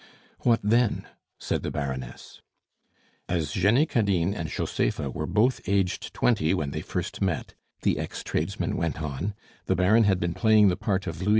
"What 0.39 0.61
then?" 0.63 1.05
said 1.39 1.61
the 1.61 1.69
Baroness. 1.69 2.41
"As 3.29 3.51
Jenny 3.51 3.85
Cadine 3.85 4.33
and 4.33 4.49
Josepha 4.49 5.11
were 5.11 5.27
both 5.27 5.61
aged 5.67 6.11
twenty 6.11 6.55
when 6.55 6.71
they 6.71 6.81
first 6.81 7.21
met," 7.21 7.53
the 7.83 7.99
ex 7.99 8.23
tradesman 8.23 8.73
went 8.77 8.99
on, 8.99 9.35
"the 9.67 9.75
Baron 9.75 10.05
had 10.05 10.19
been 10.19 10.33
playing 10.33 10.69
the 10.69 10.75
part 10.75 11.05
of 11.05 11.17
Louis 11.21 11.25
XV. 11.25 11.29